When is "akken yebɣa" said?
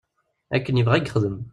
0.55-0.95